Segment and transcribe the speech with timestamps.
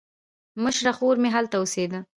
[0.63, 1.99] مشره خور مې هلته اوسېده.